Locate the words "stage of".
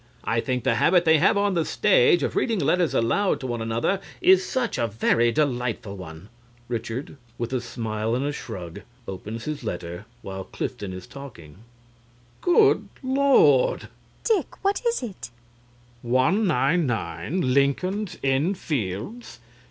1.63-2.35